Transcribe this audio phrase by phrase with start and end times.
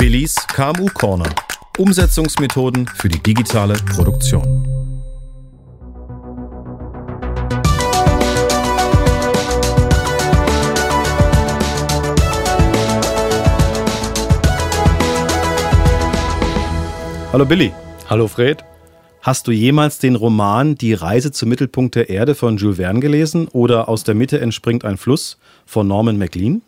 [0.00, 1.28] Willis KMU Corner.
[1.76, 4.44] Umsetzungsmethoden für die digitale Produktion.
[17.32, 17.72] Hallo Billy.
[18.08, 18.62] Hallo Fred.
[19.22, 23.48] Hast du jemals den Roman Die Reise zum Mittelpunkt der Erde von Jules Verne gelesen
[23.48, 26.62] oder Aus der Mitte entspringt ein Fluss von Norman MacLean?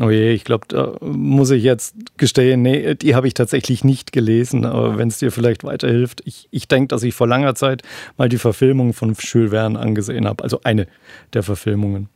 [0.00, 4.12] Oh je, ich glaube, da muss ich jetzt gestehen, nee, die habe ich tatsächlich nicht
[4.12, 6.22] gelesen, aber wenn es dir vielleicht weiterhilft.
[6.24, 7.82] Ich, ich denke, dass ich vor langer Zeit
[8.16, 10.86] mal die Verfilmung von Jules angesehen habe, also eine
[11.32, 12.08] der Verfilmungen.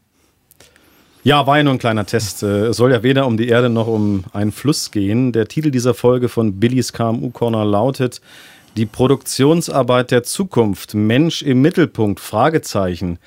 [1.25, 2.43] Ja, war ja nur ein kleiner Test.
[2.43, 5.33] Äh, es soll ja weder um die Erde noch um einen Fluss gehen.
[5.33, 8.21] Der Titel dieser Folge von Billys KMU Corner lautet
[8.77, 10.93] Die Produktionsarbeit der Zukunft.
[10.93, 12.21] Mensch im Mittelpunkt?
[12.21, 13.19] Fragezeichen.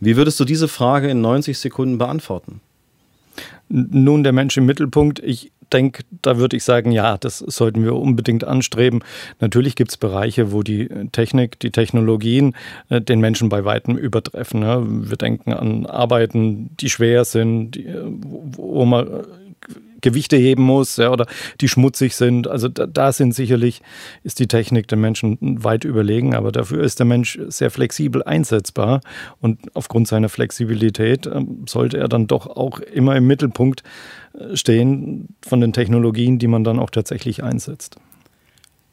[0.00, 2.60] Wie würdest du diese Frage in 90 Sekunden beantworten?
[3.68, 5.20] Nun, der Mensch im Mittelpunkt.
[5.20, 9.02] Ich denke, da würde ich sagen, ja, das sollten wir unbedingt anstreben.
[9.40, 12.54] Natürlich gibt es Bereiche, wo die Technik, die Technologien
[12.88, 14.60] äh, den Menschen bei weitem übertreffen.
[14.60, 14.84] Ne?
[14.86, 19.22] Wir denken an Arbeiten, die schwer sind, die, äh, wo man äh,
[20.00, 21.26] Gewichte heben muss ja, oder
[21.60, 22.46] die schmutzig sind.
[22.46, 23.80] Also da, da, sind sicherlich,
[24.22, 29.00] ist die Technik den Menschen weit überlegen, aber dafür ist der Mensch sehr flexibel einsetzbar
[29.40, 33.82] und aufgrund seiner Flexibilität äh, sollte er dann doch auch immer im Mittelpunkt
[34.38, 37.96] äh, stehen von den Technologien, die man dann auch tatsächlich einsetzt.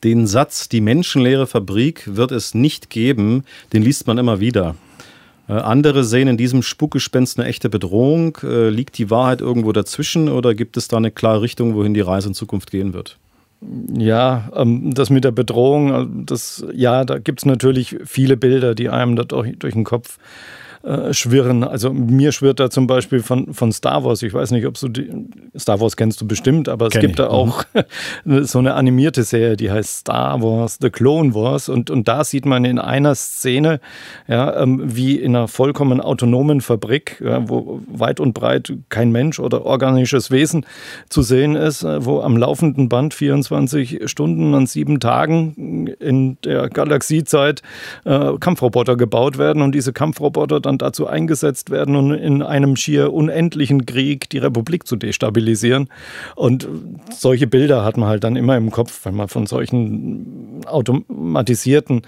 [0.06, 4.76] Den Satz, die menschenleere Fabrik wird es nicht geben, den liest man immer wieder.
[5.48, 8.38] Äh, andere sehen in diesem Spukgespenst eine echte Bedrohung.
[8.44, 12.02] Äh, liegt die Wahrheit irgendwo dazwischen oder gibt es da eine klare Richtung, wohin die
[12.02, 13.18] Reise in Zukunft gehen wird?
[13.94, 18.74] Ja, ähm, das mit der Bedrohung, äh, das, ja, da gibt es natürlich viele Bilder,
[18.76, 20.61] die einem da durch, den Kopf äh,
[21.12, 21.64] schwirren.
[21.64, 24.24] Also mir schwirrt da zum Beispiel von, von Star Wars.
[24.24, 25.12] Ich weiß nicht, ob du die,
[25.58, 27.18] Star Wars kennst du bestimmt, aber es Kenn gibt ich.
[27.18, 27.64] da auch
[28.24, 28.44] mhm.
[28.46, 31.70] so eine animierte Serie, die heißt Star Wars, The Clone Wars.
[31.70, 33.80] Und, und da sieht man in einer Szene,
[34.28, 39.40] ja, ähm, wie in einer vollkommen autonomen Fabrik, ja, wo weit und breit kein Mensch
[39.40, 40.66] oder organisches Wesen
[41.10, 46.70] zu sehen ist, äh, wo am laufenden Band 24 Stunden an sieben Tagen in der
[46.70, 47.62] Galaxiezeit
[48.06, 52.76] äh, Kampfroboter gebaut werden und diese Kampfroboter dann dann dazu eingesetzt werden, um in einem
[52.76, 55.90] schier unendlichen Krieg die Republik zu destabilisieren.
[56.36, 56.68] Und
[57.12, 62.04] solche Bilder hat man halt dann immer im Kopf, wenn man von solchen automatisierten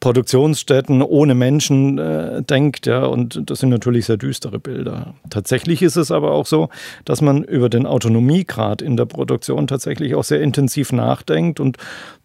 [0.00, 2.86] Produktionsstätten ohne Menschen äh, denkt.
[2.86, 5.14] Ja, und das sind natürlich sehr düstere Bilder.
[5.30, 6.68] Tatsächlich ist es aber auch so,
[7.04, 11.78] dass man über den Autonomiegrad in der Produktion tatsächlich auch sehr intensiv nachdenkt und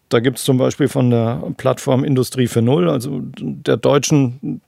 [0.08, 4.62] da gibt es zum Beispiel von der Plattform Industrie für Null, also der deutschen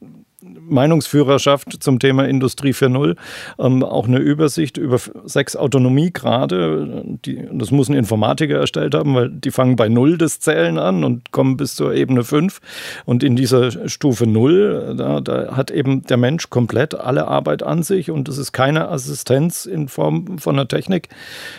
[0.70, 3.16] Meinungsführerschaft zum Thema Industrie 4.0
[3.58, 7.04] ähm, auch eine Übersicht über sechs Autonomiegrade.
[7.24, 11.04] Die, das muss ein Informatiker erstellt haben, weil die fangen bei Null das Zählen an
[11.04, 12.60] und kommen bis zur Ebene 5.
[13.04, 17.82] Und in dieser Stufe 0, da, da hat eben der Mensch komplett alle Arbeit an
[17.82, 21.08] sich und es ist keine Assistenz in Form von einer Technik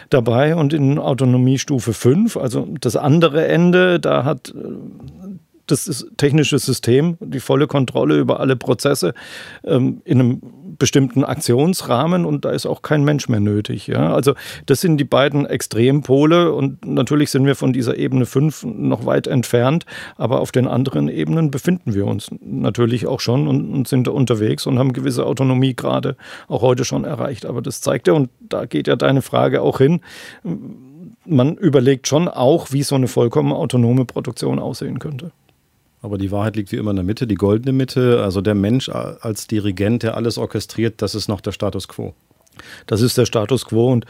[0.09, 0.55] dabei.
[0.55, 4.53] Und in Autonomiestufe 5, also das andere Ende, da hat
[5.71, 9.13] das technische System, die volle Kontrolle über alle Prozesse
[9.63, 10.41] ähm, in einem
[10.77, 13.85] bestimmten Aktionsrahmen und da ist auch kein Mensch mehr nötig.
[13.85, 14.13] Ja?
[14.15, 14.33] Also
[14.65, 19.27] das sind die beiden Extrempole und natürlich sind wir von dieser Ebene 5 noch weit
[19.27, 19.85] entfernt,
[20.17, 24.65] aber auf den anderen Ebenen befinden wir uns natürlich auch schon und, und sind unterwegs
[24.65, 26.15] und haben gewisse Autonomie gerade
[26.47, 27.45] auch heute schon erreicht.
[27.45, 30.01] Aber das zeigt ja, und da geht ja deine Frage auch hin,
[31.25, 35.31] man überlegt schon auch, wie so eine vollkommen autonome Produktion aussehen könnte.
[36.01, 38.21] Aber die Wahrheit liegt wie immer in der Mitte, die goldene Mitte.
[38.23, 42.13] Also der Mensch als Dirigent, der alles orchestriert, das ist noch der Status quo.
[42.85, 44.05] Das ist der Status quo und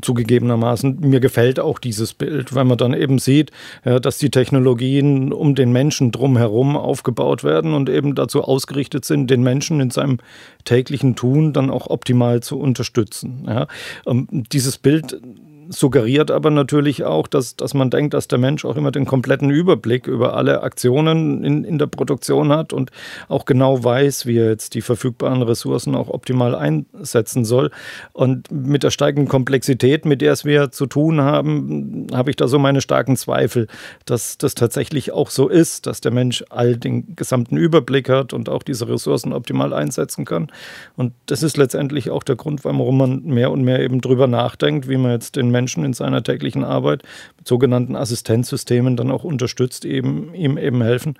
[0.00, 3.50] zugegebenermaßen, mir gefällt auch dieses Bild, weil man dann eben sieht,
[3.84, 9.42] dass die Technologien um den Menschen drumherum aufgebaut werden und eben dazu ausgerichtet sind, den
[9.42, 10.18] Menschen in seinem
[10.64, 13.46] täglichen Tun dann auch optimal zu unterstützen.
[14.06, 15.20] Ähm, dieses Bild
[15.72, 19.50] suggeriert aber natürlich auch, dass, dass man denkt, dass der Mensch auch immer den kompletten
[19.50, 22.90] Überblick über alle Aktionen in, in der Produktion hat und
[23.28, 27.70] auch genau weiß, wie er jetzt die verfügbaren Ressourcen auch optimal einsetzen soll.
[28.12, 32.48] Und mit der steigenden Komplexität, mit der es wir zu tun haben, habe ich da
[32.48, 33.66] so meine starken Zweifel,
[34.04, 38.48] dass das tatsächlich auch so ist, dass der Mensch all den gesamten Überblick hat und
[38.48, 40.50] auch diese Ressourcen optimal einsetzen kann.
[40.96, 44.88] Und das ist letztendlich auch der Grund, warum man mehr und mehr eben drüber nachdenkt,
[44.88, 47.02] wie man jetzt den Menschen in seiner täglichen Arbeit
[47.38, 51.18] mit sogenannten Assistenzsystemen dann auch unterstützt, eben, ihm eben helfen,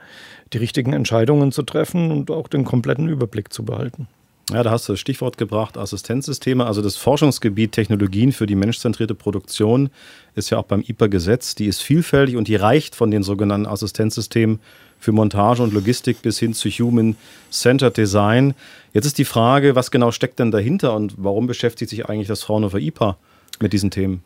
[0.52, 4.08] die richtigen Entscheidungen zu treffen und auch den kompletten Überblick zu behalten.
[4.50, 6.66] Ja, da hast du das Stichwort gebracht, Assistenzsysteme.
[6.66, 9.88] Also das Forschungsgebiet Technologien für die menschzentrierte Produktion
[10.34, 11.58] ist ja auch beim IPA gesetzt.
[11.58, 14.58] Die ist vielfältig und die reicht von den sogenannten Assistenzsystemen
[14.98, 18.54] für Montage und Logistik bis hin zu Human-Centered Design.
[18.92, 22.42] Jetzt ist die Frage, was genau steckt denn dahinter und warum beschäftigt sich eigentlich das
[22.42, 23.16] Fraunhofer IPA
[23.60, 24.22] mit diesen Themen?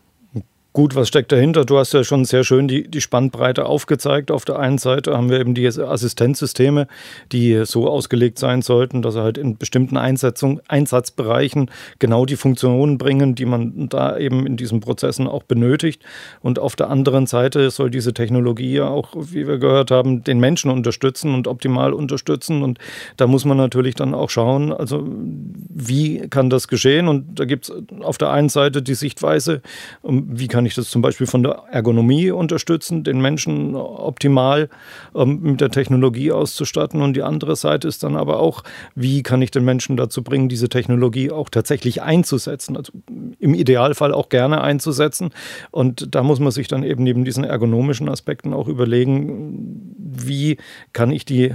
[0.76, 1.64] Gut, was steckt dahinter?
[1.64, 4.31] Du hast ja schon sehr schön die, die Spannbreite aufgezeigt.
[4.31, 6.87] Auf der einen Seite haben wir eben die Assistenzsysteme,
[7.32, 12.99] die so ausgelegt sein sollten, dass sie halt in bestimmten Einsetzung, Einsatzbereichen genau die Funktionen
[12.99, 16.02] bringen, die man da eben in diesen Prozessen auch benötigt.
[16.43, 20.70] Und auf der anderen Seite soll diese Technologie auch, wie wir gehört haben, den Menschen
[20.70, 22.62] unterstützen und optimal unterstützen.
[22.62, 22.81] Und
[23.17, 27.08] da muss man natürlich dann auch schauen, also wie kann das geschehen?
[27.08, 29.62] Und da gibt es auf der einen Seite die Sichtweise,
[30.02, 34.68] wie kann ich das zum Beispiel von der Ergonomie unterstützen, den Menschen optimal
[35.14, 37.00] ähm, mit der Technologie auszustatten.
[37.02, 38.62] Und die andere Seite ist dann aber auch,
[38.94, 42.92] wie kann ich den Menschen dazu bringen, diese Technologie auch tatsächlich einzusetzen, also
[43.38, 45.30] im Idealfall auch gerne einzusetzen.
[45.70, 50.58] Und da muss man sich dann eben neben diesen ergonomischen Aspekten auch überlegen, wie
[50.92, 51.54] kann ich die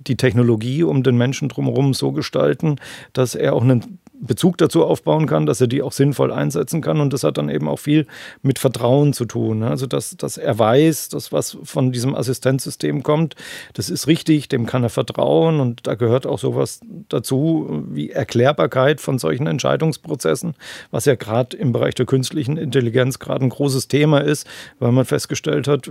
[0.00, 2.76] die Technologie um den Menschen drumherum so gestalten,
[3.12, 7.00] dass er auch einen Bezug dazu aufbauen kann, dass er die auch sinnvoll einsetzen kann.
[7.00, 8.06] Und das hat dann eben auch viel
[8.42, 9.60] mit Vertrauen zu tun.
[9.60, 9.68] Ne?
[9.68, 13.34] Also, dass, dass er weiß, dass was von diesem Assistenzsystem kommt,
[13.74, 15.60] das ist richtig, dem kann er vertrauen.
[15.60, 20.54] Und da gehört auch sowas dazu wie Erklärbarkeit von solchen Entscheidungsprozessen,
[20.90, 24.46] was ja gerade im Bereich der künstlichen Intelligenz gerade ein großes Thema ist,
[24.78, 25.90] weil man festgestellt hat,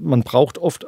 [0.00, 0.86] man braucht oft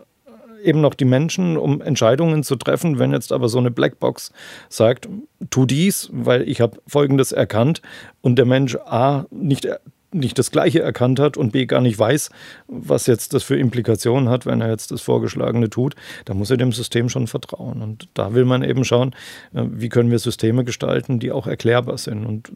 [0.64, 2.98] eben noch die Menschen, um Entscheidungen zu treffen.
[2.98, 4.32] Wenn jetzt aber so eine Blackbox
[4.68, 5.08] sagt,
[5.50, 7.82] tu dies, weil ich habe Folgendes erkannt
[8.20, 9.68] und der Mensch A nicht
[10.14, 12.30] nicht das Gleiche erkannt hat und B gar nicht weiß,
[12.68, 16.56] was jetzt das für Implikationen hat, wenn er jetzt das Vorgeschlagene tut, da muss er
[16.56, 17.82] dem System schon vertrauen.
[17.82, 19.14] Und da will man eben schauen,
[19.54, 22.24] äh, wie können wir Systeme gestalten, die auch erklärbar sind.
[22.24, 22.52] Und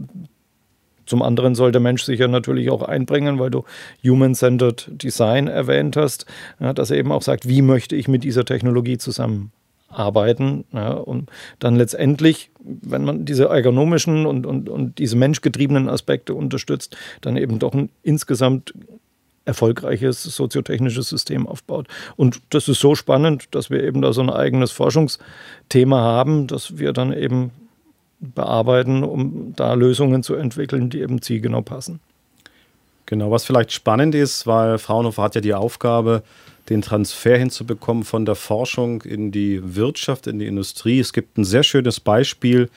[1.08, 3.64] zum anderen soll der Mensch sich ja natürlich auch einbringen, weil du
[4.04, 6.26] Human-Centered Design erwähnt hast,
[6.60, 10.64] ja, dass er eben auch sagt, wie möchte ich mit dieser Technologie zusammenarbeiten.
[10.72, 16.96] Ja, und dann letztendlich, wenn man diese ergonomischen und, und, und diese menschgetriebenen Aspekte unterstützt,
[17.22, 18.74] dann eben doch ein insgesamt
[19.46, 21.88] erfolgreiches soziotechnisches System aufbaut.
[22.16, 26.76] Und das ist so spannend, dass wir eben da so ein eigenes Forschungsthema haben, dass
[26.76, 27.50] wir dann eben
[28.20, 32.00] bearbeiten, um da Lösungen zu entwickeln, die eben zielgenau passen.
[33.06, 36.22] Genau, was vielleicht spannend ist, weil Fraunhofer hat ja die Aufgabe,
[36.68, 40.98] den Transfer hinzubekommen von der Forschung in die Wirtschaft, in die Industrie.
[40.98, 42.68] Es gibt ein sehr schönes Beispiel,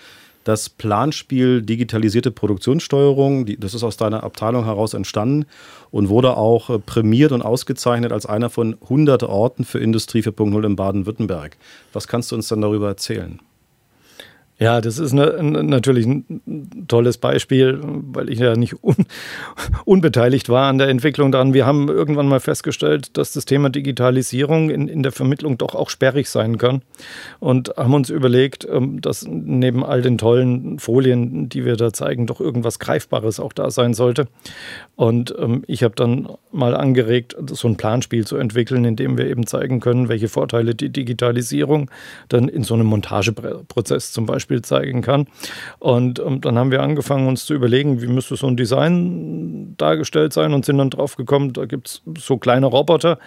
[0.43, 3.45] das Planspiel Digitalisierte Produktionssteuerung.
[3.59, 5.45] Das ist aus deiner Abteilung heraus entstanden
[5.91, 10.65] und wurde auch äh, prämiert und ausgezeichnet als einer von 100 Orten für Industrie 4.0
[10.65, 11.57] in Baden-Württemberg.
[11.94, 13.39] Was kannst du uns dann darüber erzählen?
[14.61, 19.07] Ja, das ist eine, natürlich ein tolles Beispiel, weil ich ja nicht un,
[19.85, 21.55] unbeteiligt war an der Entwicklung daran.
[21.55, 25.89] Wir haben irgendwann mal festgestellt, dass das Thema Digitalisierung in, in der Vermittlung doch auch
[25.89, 26.83] sperrig sein kann
[27.39, 32.27] und haben uns überlegt, ähm, dass neben all den tollen Folien, die wir da zeigen,
[32.27, 34.27] doch irgendwas Greifbares auch da sein sollte.
[34.95, 39.25] Und ähm, ich habe dann mal angeregt, so ein Planspiel zu entwickeln, in dem wir
[39.25, 41.89] eben zeigen können, welche Vorteile die Digitalisierung
[42.29, 45.27] dann in so einem Montageprozess zum Beispiel Beispiel zeigen kann.
[45.80, 50.33] Und, und dann haben wir angefangen, uns zu überlegen, wie müsste so ein Design dargestellt
[50.33, 53.18] sein und sind dann drauf gekommen, da gibt es so kleine Roboter,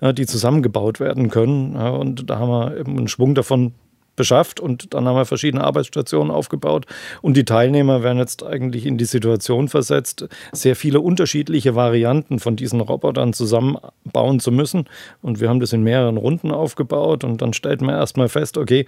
[0.00, 1.76] die zusammengebaut werden können.
[1.76, 3.72] Und da haben wir eben einen Schwung davon
[4.16, 6.86] beschafft und dann haben wir verschiedene Arbeitsstationen aufgebaut.
[7.22, 12.56] Und die Teilnehmer werden jetzt eigentlich in die Situation versetzt, sehr viele unterschiedliche Varianten von
[12.56, 14.86] diesen Robotern zusammenbauen zu müssen.
[15.22, 17.24] Und wir haben das in mehreren Runden aufgebaut.
[17.24, 18.86] Und dann stellt man erstmal fest, okay,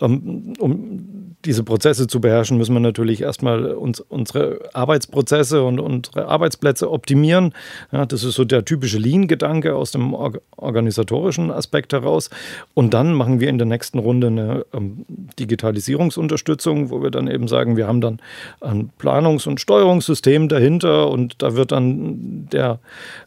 [0.00, 6.26] ähm, um diese Prozesse zu beherrschen, müssen wir natürlich erstmal uns, unsere Arbeitsprozesse und unsere
[6.26, 7.54] Arbeitsplätze optimieren.
[7.92, 10.14] Ja, das ist so der typische Lean-Gedanke aus dem
[10.56, 12.30] organisatorischen Aspekt heraus.
[12.74, 15.04] Und dann machen wir in der nächsten Runde eine ähm,
[15.38, 18.20] Digitalisierungsunterstützung, wo wir dann eben sagen, wir haben dann
[18.60, 22.78] ein Planungs- und Steuerungssystem dahinter und da wird dann der,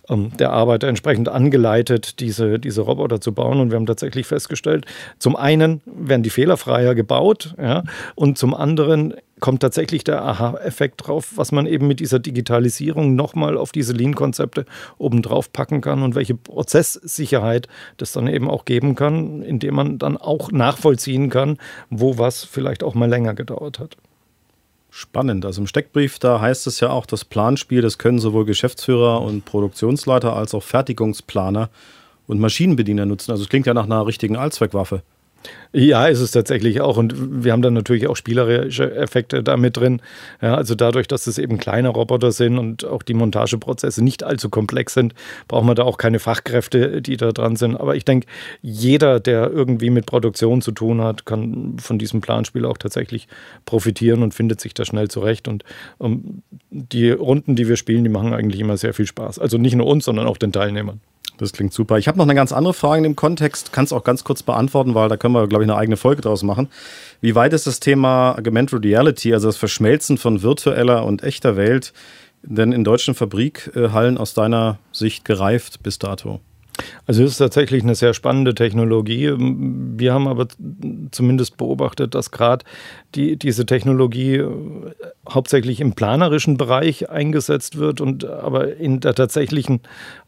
[0.09, 3.59] ähm, der Arbeiter entsprechend angeleitet, diese, diese Roboter zu bauen.
[3.59, 4.85] Und wir haben tatsächlich festgestellt,
[5.19, 7.83] zum einen werden die fehlerfreier gebaut ja,
[8.15, 13.57] und zum anderen kommt tatsächlich der Aha-Effekt drauf, was man eben mit dieser Digitalisierung nochmal
[13.57, 14.65] auf diese Lean-Konzepte
[14.97, 17.67] obendrauf packen kann und welche Prozesssicherheit
[17.97, 21.57] das dann eben auch geben kann, indem man dann auch nachvollziehen kann,
[21.89, 23.97] wo was vielleicht auch mal länger gedauert hat.
[24.91, 25.45] Spannend.
[25.45, 29.45] Also im Steckbrief, da heißt es ja auch, das Planspiel, das können sowohl Geschäftsführer und
[29.45, 31.69] Produktionsleiter als auch Fertigungsplaner
[32.27, 33.31] und Maschinenbediener nutzen.
[33.31, 35.01] Also es klingt ja nach einer richtigen Allzweckwaffe.
[35.73, 36.97] Ja, ist es tatsächlich auch.
[36.97, 40.01] Und wir haben dann natürlich auch spielerische Effekte da mit drin.
[40.41, 44.49] Ja, also dadurch, dass es eben kleine Roboter sind und auch die Montageprozesse nicht allzu
[44.49, 45.13] komplex sind,
[45.47, 47.77] braucht man da auch keine Fachkräfte, die da dran sind.
[47.77, 48.27] Aber ich denke,
[48.61, 53.29] jeder, der irgendwie mit Produktion zu tun hat, kann von diesem Planspiel auch tatsächlich
[53.65, 55.47] profitieren und findet sich da schnell zurecht.
[55.47, 55.63] Und
[55.97, 59.39] um, ähm, die Runden, die wir spielen, die machen eigentlich immer sehr viel Spaß.
[59.39, 60.99] Also nicht nur uns, sondern auch den Teilnehmern.
[61.41, 61.97] Das klingt super.
[61.97, 64.43] Ich habe noch eine ganz andere Frage in dem Kontext, kann es auch ganz kurz
[64.43, 66.69] beantworten, weil da können wir, glaube ich, eine eigene Folge draus machen.
[67.19, 71.93] Wie weit ist das Thema Augmented Reality, also das Verschmelzen von virtueller und echter Welt,
[72.43, 76.41] denn in deutschen Fabrikhallen aus deiner Sicht gereift bis dato?
[77.05, 79.33] Also es ist tatsächlich eine sehr spannende Technologie.
[79.37, 80.47] Wir haben aber
[81.11, 82.65] zumindest beobachtet, dass gerade
[83.15, 84.49] die, diese Technologie äh,
[85.29, 89.81] hauptsächlich im planerischen Bereich eingesetzt wird und aber in der tatsächlichen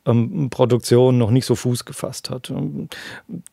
[0.05, 2.51] ähm, Produktion noch nicht so Fuß gefasst hat.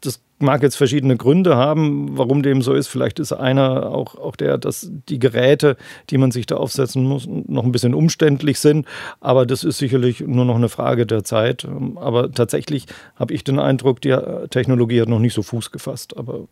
[0.00, 2.88] Das mag jetzt verschiedene Gründe haben, warum dem so ist.
[2.88, 5.76] Vielleicht ist einer auch, auch der, dass die Geräte,
[6.11, 8.87] die man sich da aufsetzen muss, noch ein bisschen umständlich sind.
[9.20, 11.66] Aber das ist sicherlich nur noch eine Frage der Zeit.
[11.97, 14.16] Aber tatsächlich habe ich den Eindruck, die
[14.50, 16.16] Technologie hat noch nicht so Fuß gefasst.
[16.16, 16.49] Aber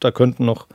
[0.00, 0.66] da könnten noch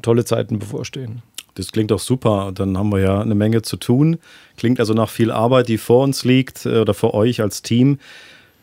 [0.00, 1.22] tolle Zeiten bevorstehen.
[1.54, 2.52] Das klingt doch super.
[2.54, 4.18] Dann haben wir ja eine Menge zu tun.
[4.56, 7.98] Klingt also nach viel Arbeit, die vor uns liegt äh, oder vor euch als Team.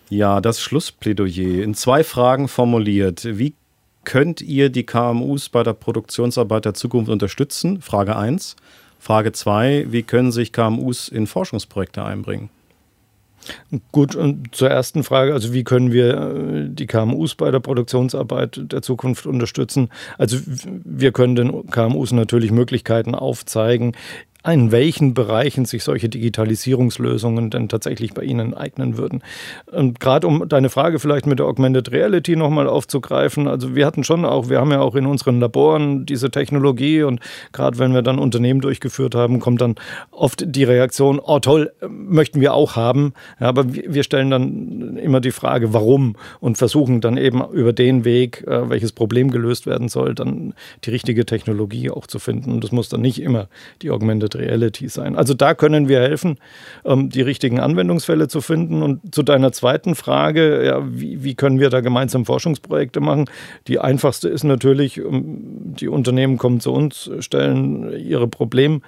[0.10, 3.26] Ja, das Schlussplädoyer in zwei Fragen formuliert.
[3.26, 3.54] Wie
[4.04, 7.82] könnt ihr die KMUs bei der Produktionsarbeit der Zukunft unterstützen?
[7.82, 8.56] Frage 1.
[9.00, 9.88] Frage 2.
[9.90, 12.50] Wie können sich KMUs in Forschungsprojekte einbringen?
[13.92, 18.60] Gut, und zur ersten Frage, also wie können wir äh, die KMUs bei der Produktionsarbeit
[18.72, 19.90] der Zukunft unterstützen?
[20.18, 23.94] Also wir können den KMUs natürlich Möglichkeiten aufzeigen,
[24.48, 29.22] in welchen Bereichen sich solche Digitalisierungslösungen denn tatsächlich bei Ihnen eignen würden.
[29.70, 34.06] Und gerade um deine Frage vielleicht mit der Augmented Reality nochmal aufzugreifen, also wir hatten
[34.06, 37.20] schon auch, wir haben ja auch in unseren Laboren diese Technologie und
[37.52, 39.76] gerade wenn wir dann Unternehmen durchgeführt haben, kommt dann
[40.12, 43.14] oft die Reaktion, oh toll, möchten wir auch haben.
[43.42, 48.06] Ja, aber wir stellen dann immer die Frage, warum und versuchen dann eben über den
[48.06, 50.54] Weg, äh, welches Problem gelöst werden soll, dann
[50.86, 52.54] die richtige Technologie auch zu finden.
[52.54, 53.50] Und das muss dann nicht immer
[53.82, 55.16] die Augmented Augmented Reality sein.
[55.16, 56.38] Also da können wir helfen,
[56.86, 58.82] ähm, die richtigen Anwendungsfälle zu finden.
[58.82, 63.26] Und zu deiner zweiten Frage, ja, wie, wie können wir da gemeinsam Forschungsprojekte machen?
[63.68, 65.40] Die einfachste ist natürlich, ähm,
[65.80, 68.82] die Unternehmen kommen zu uns, stellen ihre Probleme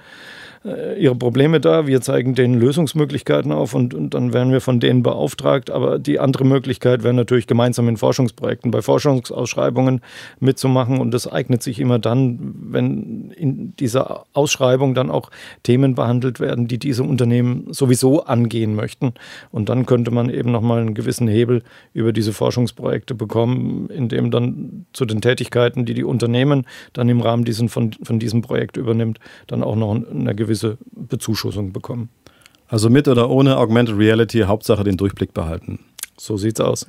[0.64, 1.86] äh, ihre Probleme da.
[1.86, 5.70] Wir zeigen denen Lösungsmöglichkeiten auf und, und, dann werden wir von denen beauftragt.
[5.70, 10.00] Aber die andere Möglichkeit wäre natürlich gemeinsam in Forschungsprojekten, bei Forschungsausschreibungen
[10.40, 11.00] mitzumachen.
[11.00, 15.30] Und das eignet sich immer dann, wenn in dieser Ausschreibung dann auch
[15.62, 19.14] Themen behandelt werden, die diese Unternehmen sowieso angehen möchten.
[19.50, 24.86] Und dann könnte man eben nochmal einen gewissen Hebel über diese Forschungsprojekte bekommen, indem dann
[24.92, 29.18] zu den Tätigkeiten, die die Unternehmen dann im Rahmen diesen, von, von diesem Projekt übernimmt,
[29.48, 32.10] dann auch noch eine gewisse gewisse Bezuschussung bekommen.
[32.68, 35.80] Also mit oder ohne Augmented Reality, Hauptsache den Durchblick behalten.
[36.18, 36.86] So sieht's aus.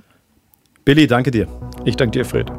[0.86, 1.48] Billy, danke dir.
[1.86, 2.52] Ich danke dir, Fred.